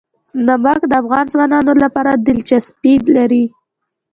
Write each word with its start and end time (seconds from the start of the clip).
نمک 0.47 0.81
د 0.87 0.91
افغان 1.01 1.25
ځوانانو 1.33 1.73
لپاره 1.83 2.11
دلچسپي 2.27 2.93
لري. 3.15 3.45